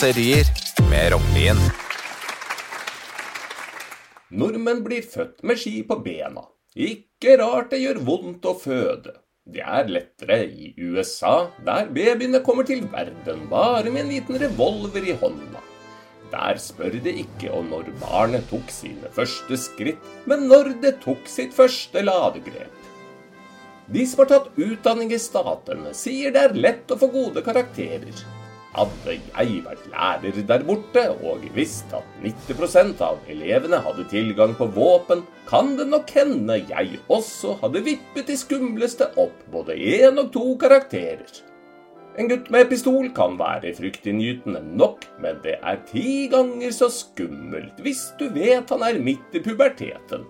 [0.00, 0.46] raserier
[0.90, 1.58] med Rognlien.
[4.30, 6.46] Nordmenn blir født med ski på bena.
[6.72, 9.12] Ikke rart det gjør vondt å føde.
[9.44, 15.04] Det er lettere i USA, der babyene kommer til verden bare med en liten revolver
[15.04, 15.60] i hånda.
[16.32, 21.28] Der spør det ikke om når barnet tok sine første skritt, men når det tok
[21.28, 22.92] sitt første ladegrep.
[23.92, 28.39] De som har tatt utdanning i statene, sier det er lett å få gode karakterer.
[28.70, 34.68] Hadde jeg vært lærer der borte og visst at 90% av elevene hadde tilgang på
[34.76, 40.30] våpen, kan det nok hende jeg også hadde vippet de skumleste opp både én og
[40.36, 41.40] to karakterer.
[42.18, 47.78] En gutt med pistol kan være fryktinngytende nok, men det er ti ganger så skummelt
[47.82, 50.26] hvis du vet han er midt i puberteten.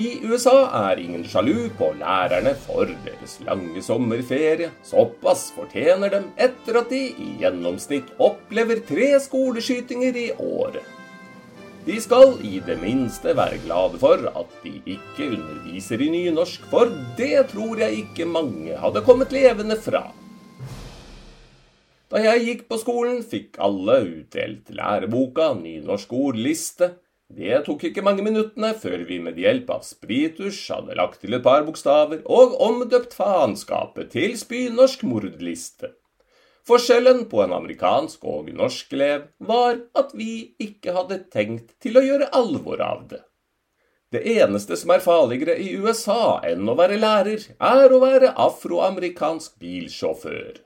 [0.00, 0.54] I USA
[0.88, 4.70] er ingen sjalu på lærerne for deres lange sommerferie.
[4.86, 10.86] Såpass fortjener dem etter at de i gjennomsnitt opplever tre skoleskytinger i året.
[11.84, 16.88] De skal i det minste være glade for at de ikke underviser i nynorsk, for
[17.20, 20.06] det tror jeg ikke mange hadde kommet levende fra.
[22.10, 26.94] Da jeg gikk på skolen, fikk alle utdelt læreboka Nynorsk ordliste.
[27.30, 31.44] Det tok ikke mange minuttene før vi med hjelp av spiritus hadde lagt til et
[31.44, 35.92] par bokstaver og omdøpt faenskapet til spynorsk mordliste.
[36.66, 42.04] Forskjellen på en amerikansk og norsk elev var at vi ikke hadde tenkt til å
[42.04, 43.22] gjøre alvor av det.
[44.10, 49.54] Det eneste som er farligere i USA enn å være lærer, er å være afroamerikansk
[49.62, 50.58] bilsjåfør.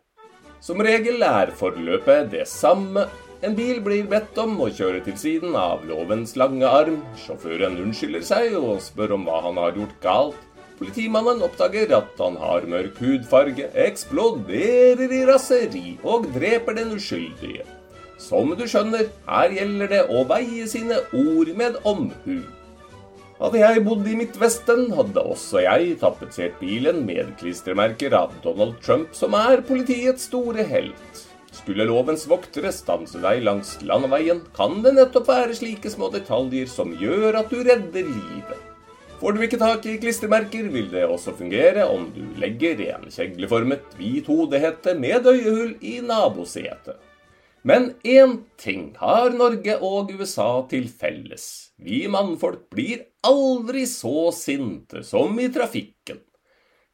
[0.65, 3.05] Som regel er forløpet det samme
[3.45, 7.03] en bil blir bedt om å kjøre til siden av lovens lange arm.
[7.21, 10.41] Sjåføren unnskylder seg og spør om hva han har gjort galt.
[10.79, 17.67] Politimannen oppdager at han har mørk hudfarge, eksploderer i raseri og dreper den uskyldige.
[18.19, 22.41] Som du skjønner, her gjelder det å veie sine ord med omhu.
[23.39, 29.13] Hadde jeg bodd i Midtvesten, hadde også jeg tapetsert bilen med klistremerker av Donald Trump,
[29.13, 31.25] som er politiets store helt.
[31.55, 36.91] Skulle lovens voktere stanse deg langs landeveien, kan det nettopp være slike små detaljer som
[36.99, 38.71] gjør at du redder livet.
[39.21, 43.95] Får du ikke tak i klistremerker, vil det også fungere om du legger en kjegleformet
[43.97, 46.99] hvit hodehette med øyehull i nabosetet.
[47.65, 51.47] Men én ting har Norge og USA til felles.
[51.81, 56.19] Vi mannfolk blir aldri så sinte som i trafikken.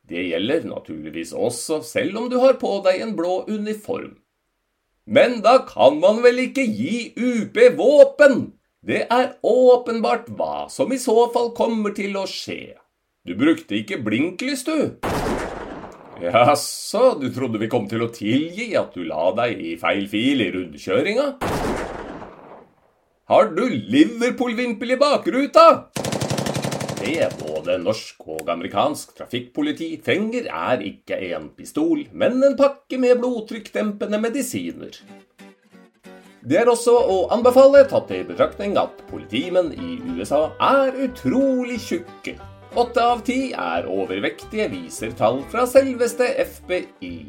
[0.06, 4.15] Det gjelder naturligvis også selv om du har på deg en blå uniform.
[5.10, 8.53] Men da kan man vel ikke gi UP våpen?
[8.87, 12.76] Det er åpenbart hva som i så fall kommer til å skje.
[13.26, 15.03] Du brukte ikke blinklys, du.
[16.22, 20.44] Jaså, du trodde vi kom til å tilgi at du la deg i feil fil
[20.47, 21.26] i rundkjøringa?
[23.34, 25.66] Har du Liverpool-vimpel i bakruta?
[27.03, 33.21] Det både norsk og amerikansk trafikkpoliti trenger, er ikke en pistol, men en pakke med
[33.21, 34.97] blodtrykkdempende medisiner.
[36.41, 42.38] Det er også å anbefale, tatt i betraktning at politimenn i USA er utrolig tjukke.
[42.81, 47.28] Åtte av ti er overvektige, viser tall fra selveste FBI.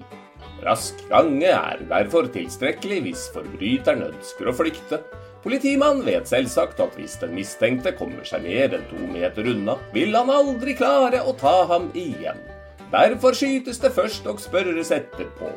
[0.63, 5.01] Rask gange er derfor tilstrekkelig hvis forbryteren ønsker å flykte,
[5.41, 10.13] Politimannen vet selvsagt at hvis den mistenkte kommer seg mer enn to meter unna, vil
[10.13, 12.37] han aldri klare å ta ham igjen.
[12.91, 15.49] Derfor skytes det først og spørres etterpå.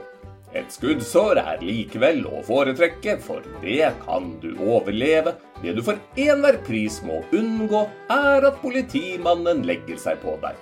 [0.55, 5.35] Et skuddsår er likevel å foretrekke, for det kan du overleve.
[5.61, 7.83] Det du for enhver pris må unngå,
[8.15, 10.55] er at politimannen legger seg på deg.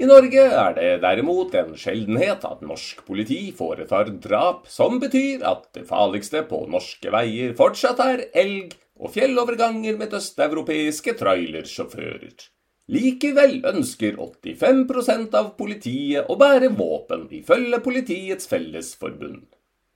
[0.00, 5.66] I Norge er det derimot en sjeldenhet at norsk politi foretar drap, som betyr at
[5.76, 12.48] det farligste på norske veier fortsatt er elg og fjelloverganger med østeuropeiske trailersjåfører.
[12.92, 19.44] Likevel ønsker 85% av politiet å bære våpen, ifølge Politiets Fellesforbund.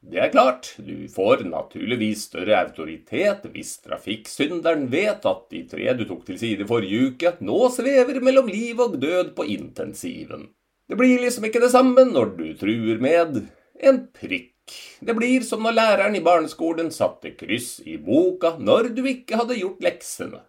[0.07, 6.05] Det er klart, du får naturligvis større autoritet hvis trafikksynderen vet at de tre du
[6.07, 10.47] tok til side forrige uke, nå svever mellom liv og død på intensiven.
[10.87, 13.41] Det blir liksom ikke det samme når du truer med
[13.83, 14.53] en prikk.
[15.03, 19.59] Det blir som når læreren i barneskolen satte kryss i boka når du ikke hadde
[19.59, 20.45] gjort leksene.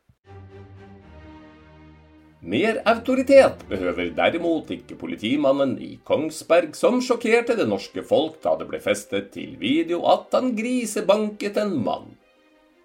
[2.40, 8.68] Mer autoritet behøver derimot ikke politimannen i Kongsberg, som sjokkerte det norske folk da det
[8.70, 12.12] ble festet til video at han grisebanket en mann.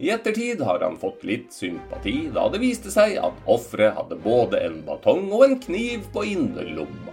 [0.01, 4.63] I ettertid har han fått litt sympati, da det viste seg at offeret hadde både
[4.65, 7.13] en batong og en kniv på innerlomma.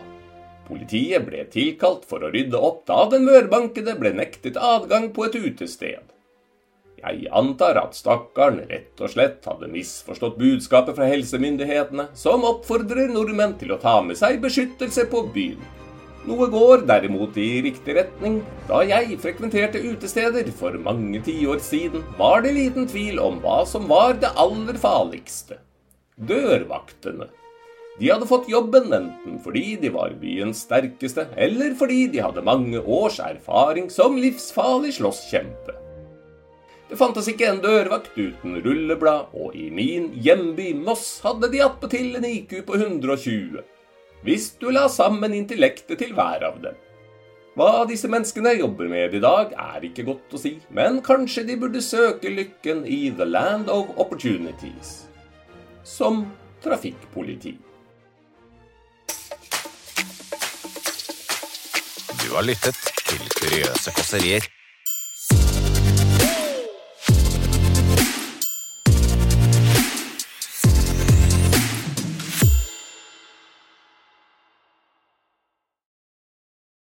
[0.69, 5.35] Politiet ble tilkalt for å rydde opp da den mørbankede ble nektet adgang på et
[5.35, 6.07] utested.
[6.99, 13.55] Jeg antar at stakkaren rett og slett hadde misforstått budskapet fra helsemyndighetene, som oppfordrer nordmenn
[13.59, 15.61] til å ta med seg beskyttelse på byen.
[16.27, 18.41] Noe går derimot i riktig retning.
[18.67, 23.87] Da jeg frekventerte utesteder for mange tiår siden, var det liten tvil om hva som
[23.89, 25.61] var det aller farligste.
[26.19, 27.29] Dørvaktene.
[27.99, 32.79] De hadde fått jobben enten fordi de var byens sterkeste, eller fordi de hadde mange
[32.79, 35.75] års erfaring som livsfarlig slåsskjempe.
[36.89, 42.17] Det fantes ikke en dørvakt uten rulleblad, og i min hjemby Moss hadde de attpåtil
[42.17, 43.61] en IQ på 120.
[44.25, 46.79] Hvis du la sammen intellektet til hver av dem.
[47.59, 51.59] Hva disse menneskene jobber med i dag, er ikke godt å si, men kanskje de
[51.61, 55.09] burde søke lykken i the land of opportunities.
[55.85, 56.25] Som
[56.65, 57.57] trafikkpoliti.
[62.19, 64.55] Du har lyttet til Kuriøse kåserier